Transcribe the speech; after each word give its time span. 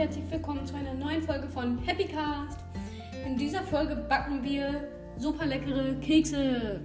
herzlich 0.00 0.30
willkommen 0.30 0.64
zu 0.64 0.74
einer 0.76 0.94
neuen 0.94 1.22
Folge 1.22 1.46
von 1.46 1.76
Happy 1.80 2.04
Cast. 2.04 2.58
In 3.26 3.36
dieser 3.36 3.62
Folge 3.62 3.94
backen 3.96 4.42
wir 4.42 4.88
super 5.18 5.44
leckere 5.44 5.94
Kekse. 6.00 6.80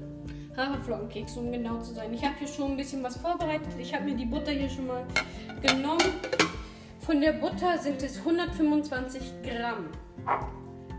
Haferflockenkekse, 0.57 1.39
um 1.39 1.49
genau 1.49 1.79
zu 1.79 1.93
sein. 1.93 2.13
Ich 2.13 2.25
habe 2.25 2.35
hier 2.37 2.47
schon 2.49 2.71
ein 2.71 2.75
bisschen 2.75 3.01
was 3.03 3.15
vorbereitet. 3.15 3.69
Ich 3.79 3.93
habe 3.95 4.03
mir 4.03 4.15
die 4.15 4.25
Butter 4.25 4.51
hier 4.51 4.69
schon 4.69 4.87
mal 4.87 5.05
genommen. 5.61 6.03
Von 6.99 7.21
der 7.21 7.31
Butter 7.31 7.77
sind 7.77 8.03
es 8.03 8.17
125 8.17 9.21
Gramm. 9.43 9.85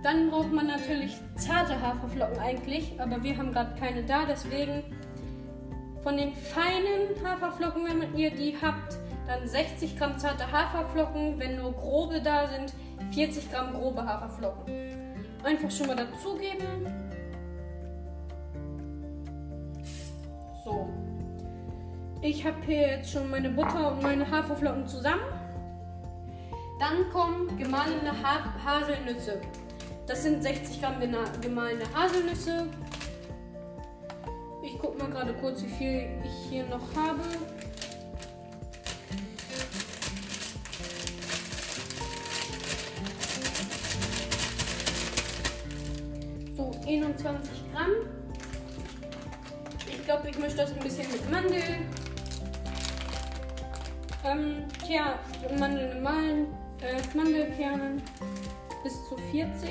Dann 0.02 0.30
braucht 0.30 0.54
man 0.54 0.68
natürlich 0.68 1.18
zarte 1.36 1.78
Haferflocken 1.78 2.38
eigentlich, 2.38 2.98
aber 2.98 3.22
wir 3.22 3.36
haben 3.36 3.52
gerade 3.52 3.78
keine 3.78 4.02
da, 4.04 4.24
deswegen 4.24 4.84
von 6.02 6.16
den 6.16 6.32
feinen 6.32 7.22
Haferflocken, 7.22 7.82
wenn 7.84 8.16
ihr 8.16 8.30
die 8.30 8.56
habt, 8.62 8.96
dann 9.26 9.46
60 9.46 9.98
Gramm 9.98 10.18
zarte 10.18 10.50
Haferflocken. 10.50 11.38
Wenn 11.38 11.56
nur 11.56 11.72
grobe 11.72 12.20
da 12.20 12.48
sind, 12.48 12.72
40 13.12 13.50
Gramm 13.50 13.72
grobe 13.74 14.04
Haferflocken. 14.04 14.74
Einfach 15.44 15.70
schon 15.70 15.88
mal 15.88 15.96
dazugeben. 15.96 16.86
So. 20.64 20.88
Ich 22.22 22.44
habe 22.44 22.56
hier 22.66 22.80
jetzt 22.88 23.12
schon 23.12 23.30
meine 23.30 23.50
Butter 23.50 23.92
und 23.92 24.02
meine 24.02 24.28
Haferflocken 24.28 24.86
zusammen. 24.86 25.22
Dann 26.78 27.08
kommen 27.10 27.56
gemahlene 27.56 28.12
ha 28.22 28.52
Haselnüsse. 28.64 29.40
Das 30.06 30.22
sind 30.22 30.42
60 30.42 30.80
Gramm 30.80 31.00
gemahlene 31.40 31.84
Haselnüsse. 31.94 32.66
Ich 34.62 34.78
gucke 34.78 34.98
mal 34.98 35.10
gerade 35.10 35.32
kurz, 35.34 35.62
wie 35.62 35.68
viel 35.68 36.08
ich 36.24 36.50
hier 36.50 36.64
noch 36.64 36.94
habe. 36.96 37.22
21 47.02 47.50
Gramm. 47.72 47.90
Ich 49.86 50.04
glaube, 50.04 50.30
ich 50.30 50.38
mische 50.38 50.56
das 50.56 50.72
ein 50.72 50.78
bisschen 50.78 51.10
mit 51.12 51.30
Mandel. 51.30 51.62
Ähm, 54.24 54.64
tja, 54.84 55.18
Mandeln 55.58 56.02
malen, 56.02 56.46
äh, 56.80 57.16
Mandelkernen 57.16 58.02
bis 58.82 58.94
zu 59.08 59.16
40. 59.30 59.70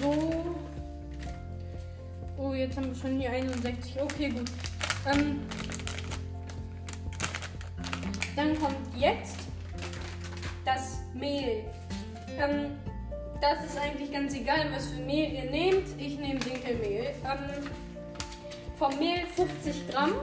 So. 0.00 0.56
Oh, 2.36 2.52
jetzt 2.52 2.76
haben 2.76 2.88
wir 2.88 2.94
schon 2.94 3.18
hier 3.18 3.30
61. 3.30 4.00
Okay, 4.00 4.28
gut. 4.28 4.50
Ähm, 5.06 5.40
dann 8.36 8.58
kommt 8.58 8.76
jetzt 8.96 9.36
das 10.64 10.98
Mehl. 11.14 11.64
Ähm, 12.38 12.72
das 13.42 13.64
ist 13.66 13.78
eigentlich 13.78 14.10
ganz 14.12 14.34
egal, 14.34 14.72
was 14.72 14.86
für 14.86 15.02
Mehl 15.02 15.32
ihr 15.32 15.50
nehmt. 15.50 15.88
Ich 15.98 16.18
nehme 16.18 16.38
Dinkelmehl. 16.38 17.12
Ähm, 17.24 17.68
vom 18.78 18.98
Mehl 18.98 19.26
50 19.26 19.90
Gramm. 19.90 20.14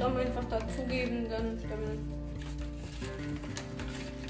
Gramm 0.00 0.16
einfach 0.16 0.44
dazugeben, 0.44 1.28
dann, 1.28 1.58
damit, 1.68 1.98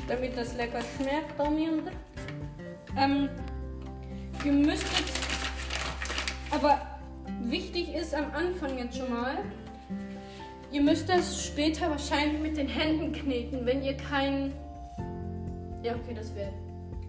damit 0.09 0.37
das 0.37 0.57
lecker 0.57 0.81
schmeckt 0.97 1.37
bei 1.39 1.49
mir. 1.49 1.71
Ähm, 2.97 3.29
ihr 4.45 4.53
müsstet, 4.53 5.05
aber 6.51 6.99
wichtig 7.43 7.95
ist 7.95 8.17
am 8.17 8.33
Anfang 8.33 8.79
jetzt 8.79 8.99
schon 8.99 9.11
mal, 9.11 9.39
ihr 10.71 10.83
müsst 10.83 11.09
das 11.09 11.47
später 11.47 11.91
wahrscheinlich 11.91 12.41
mit 12.41 12.57
den 12.57 12.69
Händen 12.69 13.13
kneten, 13.13 13.67
wenn 13.67 13.83
ihr 13.83 13.97
kein, 13.97 14.53
ja 15.83 15.93
okay, 15.93 16.15
das 16.15 16.35
wäre 16.35 16.53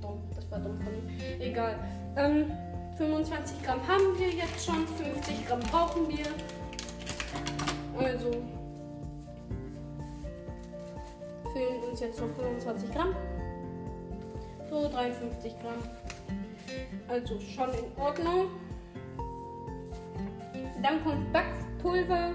dumm, 0.01 0.21
das 0.35 0.49
war 0.49 0.59
dumm 0.59 0.79
von 0.81 0.93
mir, 1.05 1.39
egal. 1.39 1.75
Ähm, 2.17 2.51
25 2.97 3.63
Gramm 3.63 3.87
haben 3.87 4.17
wir 4.17 4.29
jetzt 4.29 4.65
schon, 4.65 4.87
50 4.87 5.47
Gramm 5.47 5.59
brauchen 5.59 6.07
wir. 6.09 6.25
Also 7.97 8.31
fehlen 11.53 11.83
uns 11.89 11.99
jetzt 11.99 12.19
noch 12.19 12.29
25 12.35 12.91
Gramm. 12.91 13.15
So 14.69 14.87
53 14.89 15.53
Gramm. 15.59 15.83
Also 17.07 17.39
schon 17.39 17.69
in 17.69 18.01
Ordnung. 18.01 18.47
Dann 20.81 21.03
kommt 21.03 21.31
Backpulver. 21.33 22.31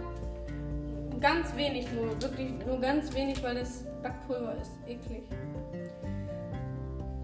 Ganz 1.21 1.57
wenig 1.57 1.91
nur, 1.93 2.21
wirklich 2.21 2.51
nur 2.67 2.81
ganz 2.81 3.15
wenig, 3.15 3.43
weil 3.43 3.55
das 3.55 3.85
Backpulver 4.03 4.55
ist 4.61 4.73
eklig. 4.87 5.23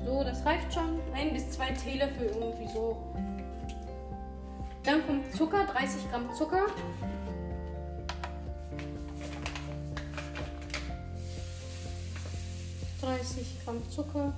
So, 0.05 0.25
das 0.25 0.45
reicht 0.45 0.73
schon. 0.73 0.99
Ein 1.15 1.33
bis 1.35 1.51
zwei 1.51 1.71
Teelöffel 1.73 2.27
irgendwie 2.27 2.69
so. 2.73 2.97
Dann 4.83 5.07
kommt 5.07 5.33
Zucker, 5.35 5.65
30 5.67 6.11
Gramm 6.11 6.33
Zucker. 6.35 6.67
30 13.01 13.65
Gramm 13.65 13.91
Zucker. 13.91 14.33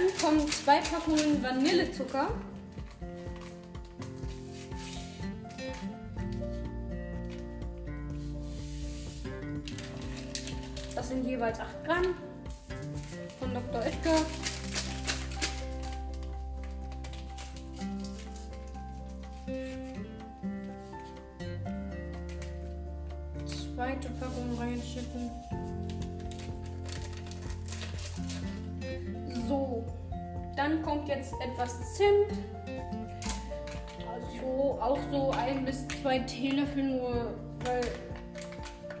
Dann 0.00 0.18
kommen 0.18 0.50
zwei 0.50 0.80
Packungen 0.80 1.42
Vanillezucker. 1.42 2.28
Das 10.94 11.08
sind 11.08 11.26
jeweils 11.26 11.58
8 11.58 11.84
Gramm 11.84 12.14
von 13.38 13.54
Dr. 13.54 13.80
Oetker. 13.80 14.16
Zweite 23.46 24.10
Packung 24.20 24.58
reinschicken. 24.58 25.30
Dann 30.60 30.82
kommt 30.82 31.08
jetzt 31.08 31.32
etwas 31.40 31.94
Zimt. 31.94 32.38
Also 34.06 34.78
auch 34.78 34.98
so 35.10 35.30
ein 35.30 35.64
bis 35.64 35.88
zwei 35.88 36.18
Teelöffel 36.18 36.82
nur, 36.82 37.34
weil 37.64 37.80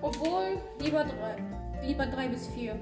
obwohl 0.00 0.58
lieber 0.78 1.04
drei. 1.04 1.36
Lieber 1.86 2.06
drei 2.06 2.28
bis 2.28 2.48
vier. 2.48 2.76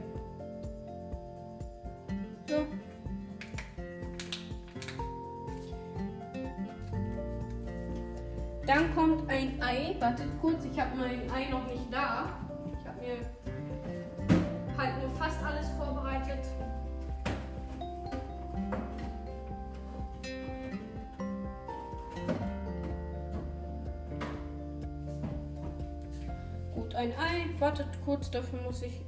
So. 2.48 2.64
Dann 8.64 8.94
kommt 8.94 9.28
ein 9.28 9.60
Ei. 9.60 9.96
Wartet 9.98 10.28
kurz, 10.40 10.64
ich 10.64 10.78
habe 10.78 10.96
mein 10.96 11.28
Ei 11.32 11.50
noch 11.50 11.66
nicht 11.66 11.92
da. 11.92 12.28
Ich 12.80 12.86
habe 12.86 13.00
mir 13.00 14.76
halt 14.76 15.02
nur 15.02 15.10
fast 15.16 15.42
alles 15.42 15.68
vorbereitet. 15.70 16.44
Ein 26.98 27.12
Ei. 27.12 27.46
Wartet 27.60 27.86
kurz, 28.04 28.30
dafür 28.30 28.60
muss 28.62 28.82
ich. 28.82 29.00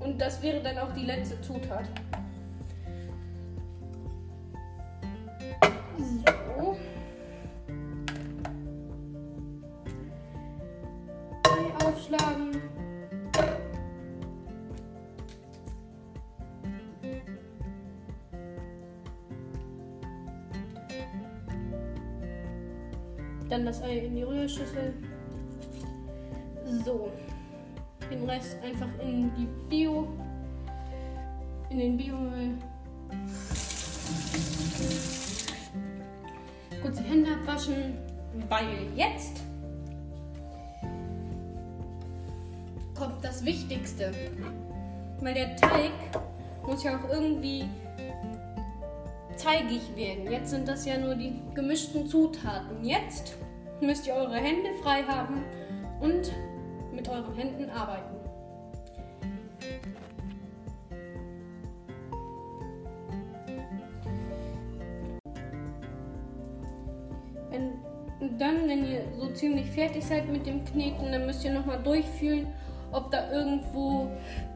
Und 0.00 0.20
das 0.20 0.42
wäre 0.42 0.62
dann 0.62 0.78
auch 0.78 0.92
die 0.92 1.04
letzte 1.04 1.40
Zutat. 1.40 1.88
Das 23.68 23.82
Ei 23.82 23.98
in 23.98 24.14
die 24.16 24.22
Rührschüssel. 24.22 24.94
So. 26.84 27.10
Den 28.10 28.24
Rest 28.24 28.56
einfach 28.62 28.88
in 29.02 29.30
die 29.34 29.46
Bio. 29.68 30.08
In 31.68 31.78
den 31.78 31.96
Biomüll. 31.98 32.56
Kurz 36.80 36.96
die 36.96 37.04
Hände 37.04 37.30
abwaschen, 37.32 37.98
weil 38.48 38.88
jetzt 38.96 39.42
kommt 42.94 43.22
das 43.22 43.44
Wichtigste. 43.44 44.12
Weil 45.20 45.34
der 45.34 45.56
Teig 45.56 45.92
muss 46.66 46.84
ja 46.84 46.98
auch 46.98 47.10
irgendwie 47.10 47.66
teigig 49.36 49.94
werden. 49.94 50.32
Jetzt 50.32 50.50
sind 50.50 50.66
das 50.66 50.86
ja 50.86 50.96
nur 50.96 51.14
die 51.14 51.38
gemischten 51.54 52.06
Zutaten. 52.06 52.82
Jetzt 52.82 53.36
müsst 53.80 54.06
ihr 54.06 54.14
eure 54.14 54.36
Hände 54.36 54.74
frei 54.82 55.02
haben 55.02 55.44
und 56.00 56.32
mit 56.92 57.08
euren 57.08 57.34
Händen 57.34 57.70
arbeiten. 57.70 58.18
Dann, 68.38 68.68
wenn 68.68 68.84
ihr 68.84 69.02
so 69.16 69.28
ziemlich 69.28 69.66
fertig 69.66 70.04
seid 70.04 70.28
mit 70.28 70.46
dem 70.46 70.64
Kneten, 70.64 71.10
dann 71.10 71.26
müsst 71.26 71.44
ihr 71.44 71.52
nochmal 71.52 71.82
durchfühlen, 71.82 72.46
ob 72.92 73.10
da 73.10 73.32
irgendwo 73.32 74.10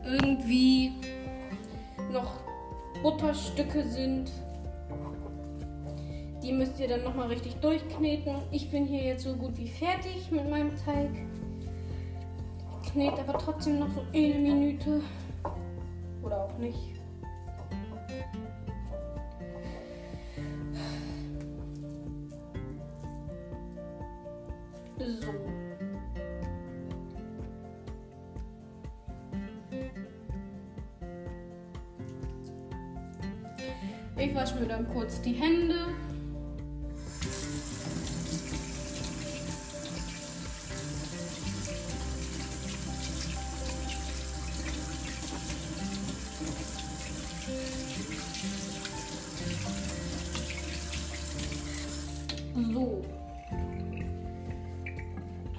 irgendwie 0.04 0.92
noch 2.12 2.34
Butterstücke 3.02 3.82
sind. 3.82 4.30
Die 6.42 6.52
müsst 6.52 6.80
ihr 6.80 6.88
dann 6.88 7.04
nochmal 7.04 7.28
richtig 7.28 7.54
durchkneten. 7.56 8.42
Ich 8.50 8.68
bin 8.68 8.84
hier 8.84 9.02
jetzt 9.02 9.22
so 9.22 9.34
gut 9.34 9.56
wie 9.56 9.68
fertig 9.68 10.30
mit 10.32 10.50
meinem 10.50 10.74
Teig. 10.76 11.10
Knete 12.90 13.20
aber 13.20 13.38
trotzdem 13.38 13.78
noch 13.78 13.90
so 13.90 14.02
eine 14.12 14.34
Minute. 14.34 15.00
Oder 16.22 16.44
auch 16.44 16.58
nicht. 16.58 16.78
So. 24.98 25.32
Ich 34.18 34.34
wasche 34.34 34.56
mir 34.56 34.66
dann 34.66 34.88
kurz 34.92 35.20
die 35.22 35.32
Hände. 35.32 35.86
So. 52.54 53.02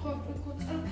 Trockne 0.00 0.34
kurz 0.44 0.62
ab. 0.62 0.84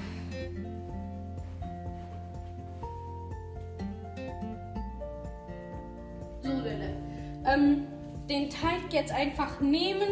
So, 6.43 6.49
Lille. 6.49 6.97
Ähm, 7.45 7.87
den 8.29 8.51
Teig 8.51 8.93
jetzt 8.93 9.13
einfach 9.13 9.61
nehmen 9.61 10.09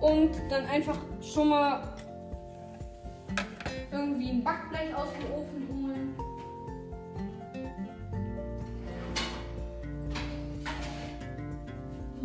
und 0.00 0.30
dann 0.50 0.66
einfach 0.66 0.98
schon 1.20 1.48
mal 1.48 1.82
irgendwie 3.90 4.30
ein 4.30 4.44
Backblech 4.44 4.94
aus 4.94 5.08
dem 5.14 5.32
Ofen 5.32 5.68
holen. 5.68 6.14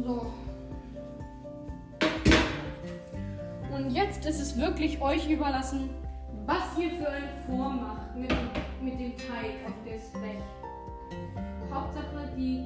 So. 0.04 0.45
Jetzt 4.26 4.40
ist 4.40 4.54
es 4.54 4.58
wirklich 4.58 5.00
euch 5.02 5.30
überlassen, 5.30 5.90
was 6.48 6.78
ihr 6.80 6.90
für 6.92 7.08
eine 7.08 7.28
Form 7.46 7.82
macht 7.82 8.16
mit, 8.16 8.34
mit 8.82 9.00
dem 9.00 9.16
Teig 9.18 9.54
auf 9.68 9.74
das 9.86 10.20
Blech. 10.20 10.42
Hauptsache 11.72 12.32
die 12.36 12.66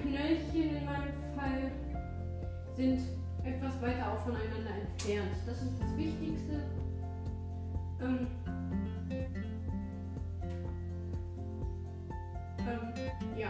Knöllchen 0.00 0.76
in 0.76 0.84
meinem 0.86 1.12
Fall 1.36 1.70
sind 2.76 3.00
etwas 3.44 3.80
weiter 3.82 4.10
auch 4.10 4.18
voneinander 4.20 4.70
entfernt. 4.80 5.36
Das 5.46 5.62
ist 5.62 5.72
das 5.78 5.96
Wichtigste. 5.98 6.62
Ähm, 8.00 8.26
ähm, 12.60 13.36
ja. 13.36 13.48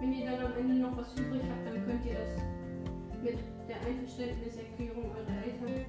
Wenn 0.00 0.12
ihr 0.12 0.26
dann 0.26 0.46
am 0.46 0.58
Ende 0.58 0.74
noch 0.74 0.96
was 0.98 1.16
übrig 1.16 1.40
habt, 1.50 1.66
dann 1.66 1.73
könnt 1.86 2.04
ihr 2.06 2.14
das 2.14 2.42
mit 3.22 3.38
der 3.68 3.76
Einverständniserklärung 3.86 5.10
eurer 5.10 5.44
Eltern 5.44 5.84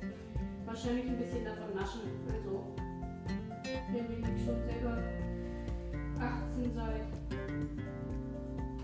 wahrscheinlich 0.65 1.07
ein 1.07 1.18
bisschen 1.18 1.45
davon 1.45 1.74
naschen. 1.75 2.01
Also, 2.27 2.65
wenn 3.92 4.09
ihr 4.09 4.38
schon 4.44 4.62
selber 4.65 4.97
18 6.19 6.74
seid, 6.74 7.07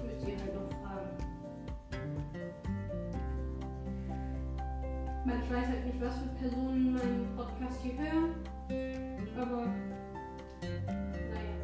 müsst 0.06 0.28
ihr 0.28 0.38
halt 0.38 0.56
noch 0.56 0.70
fragen. 0.82 1.12
Weil 5.26 5.40
ich 5.44 5.52
weiß 5.52 5.68
halt 5.68 5.86
nicht, 5.86 6.02
was 6.02 6.16
für 6.18 6.30
Personen 6.40 6.94
meinen 6.94 7.36
Podcast 7.36 7.82
hier 7.84 7.98
hören, 7.98 8.36
aber 9.38 9.66
naja. 11.12 11.56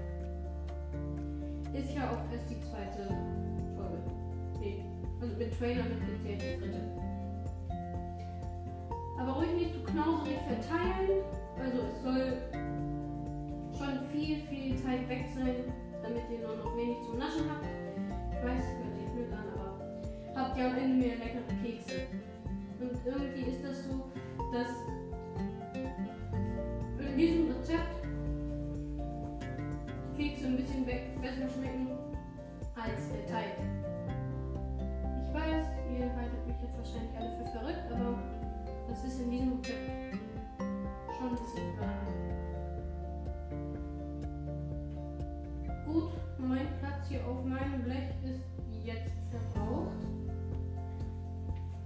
Ist 1.74 1.94
ja 1.96 2.12
auch 2.12 2.32
erst 2.34 2.50
die 2.50 2.60
zweite. 2.60 3.37
Nee, 5.28 5.34
also 5.34 5.38
mit 5.38 5.60
Trailer 5.60 5.84
mitgezählt 5.84 6.42
die 6.42 6.60
dritte. 6.62 6.82
Aber 9.20 9.32
ruhig 9.34 9.54
nicht 9.56 9.74
zu 9.74 9.84
knauserig 9.84 10.38
verteilen. 10.48 11.24
Also 11.60 11.78
es 11.84 12.04
soll 12.04 12.38
schon 13.78 14.10
viel, 14.12 14.38
viel 14.48 14.76
Teig 14.82 15.10
weg 15.10 15.26
sein, 15.36 15.74
damit 16.02 16.24
ihr 16.32 16.48
nur 16.48 16.58
noch 16.58 16.78
wenig 16.78 16.98
zum 17.06 17.18
Naschen 17.18 17.50
habt. 17.50 17.66
Ich 18.32 18.44
weiß, 18.44 18.64
es 18.64 18.86
hört 18.86 18.96
sich 18.96 19.10
blöd 19.10 19.34
an, 19.34 19.46
aber 19.56 20.40
habt 20.40 20.58
ihr 20.58 20.66
am 20.68 20.78
Ende 20.78 21.08
mehr 21.08 21.18
leckere 21.18 21.42
Kekse. 21.64 22.08
Und 22.80 22.92
irgendwie 23.06 23.52
ist 23.52 23.64
das 23.64 23.86
so, 23.86 24.06
dass 24.54 24.70
in 27.00 27.18
diesem 27.18 27.48
Rezept 27.48 28.06
Kekse 30.16 30.48
ein 30.48 30.58
bisschen 30.58 30.86
be 30.86 30.94
besser 31.22 31.50
schmecken 31.50 31.90
als 32.76 33.10
der 33.12 33.26
Teig. 33.26 33.57
Das 38.98 39.14
ist 39.14 39.22
in 39.22 39.32
diesem 39.32 39.52
Rezept 39.60 40.18
schon 41.18 41.38
klar. 41.78 41.90
Gut, 45.86 46.12
mein 46.40 46.68
Platz 46.80 47.08
hier 47.08 47.20
auf 47.26 47.46
meinem 47.46 47.84
Blech 47.84 48.10
ist 48.24 48.86
jetzt 48.86 49.14
verbraucht. 49.30 49.98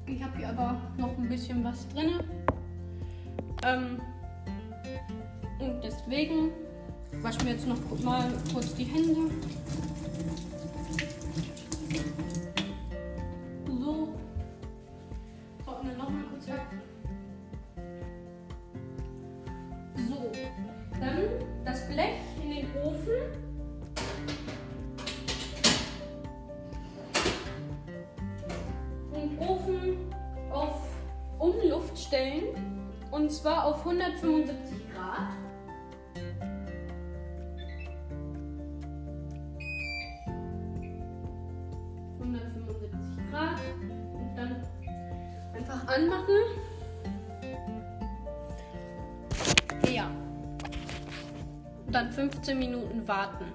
Ich 0.05 0.23
habe 0.23 0.37
hier 0.37 0.49
aber 0.49 0.77
noch 0.97 1.17
ein 1.17 1.27
bisschen 1.27 1.63
was 1.63 1.87
drin. 1.89 2.11
Ähm, 3.63 4.01
und 5.59 5.83
deswegen 5.83 6.51
waschen 7.21 7.45
wir 7.45 7.53
jetzt 7.53 7.67
noch 7.67 7.77
mal 8.03 8.31
kurz 8.53 8.73
die 8.75 8.85
Hände. 8.85 9.31
So. 13.67 14.15
Trocknen 15.63 15.97
noch 15.97 16.20
Und 33.31 33.37
zwar 33.37 33.63
auf 33.63 33.77
175 33.85 34.93
Grad. 34.93 35.29
Grad 43.31 43.59
und 44.13 44.35
dann 44.35 44.61
einfach 45.53 45.87
anmachen. 45.87 46.35
Ja. 49.89 50.11
Und 51.85 51.95
dann 51.95 52.09
15 52.09 52.59
Minuten 52.59 53.07
warten. 53.07 53.45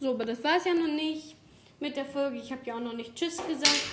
So, 0.00 0.14
aber 0.14 0.24
das 0.24 0.42
war 0.42 0.56
es 0.56 0.64
ja 0.64 0.74
noch 0.74 0.92
nicht 0.92 1.33
mit 1.84 1.98
der 1.98 2.06
Folge. 2.06 2.38
Ich 2.38 2.50
habe 2.50 2.62
ja 2.64 2.76
auch 2.76 2.80
noch 2.80 2.94
nicht 2.94 3.14
Tschüss 3.14 3.36
gesagt, 3.46 3.84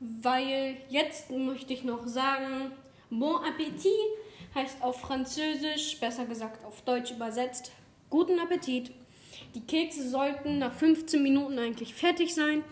weil 0.00 0.76
jetzt 0.88 1.30
möchte 1.30 1.72
ich 1.72 1.84
noch 1.84 2.04
sagen, 2.04 2.72
Bon 3.10 3.36
Appetit 3.44 3.92
heißt 4.56 4.82
auf 4.82 5.00
Französisch, 5.02 6.00
besser 6.00 6.26
gesagt 6.26 6.64
auf 6.64 6.82
Deutsch 6.82 7.12
übersetzt, 7.12 7.70
guten 8.10 8.40
Appetit. 8.40 8.90
Die 9.54 9.60
Kekse 9.60 10.10
sollten 10.10 10.58
nach 10.58 10.72
15 10.72 11.22
Minuten 11.22 11.56
eigentlich 11.60 11.94
fertig 11.94 12.34
sein. 12.34 12.64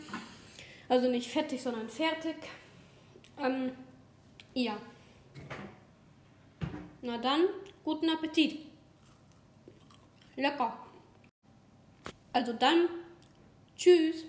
Also 0.88 1.09
nicht 1.09 1.31
fertig, 1.31 1.62
sondern 1.62 1.88
fertig. 1.88 2.35
Ähm, 3.41 3.71
ja. 4.53 4.76
Na 7.03 7.19
dann, 7.19 7.43
guten 7.85 8.11
Appetit. 8.11 8.59
Lecker. 10.35 10.76
Also 12.33 12.53
dann, 12.53 12.88
Tschüss! 13.76 14.25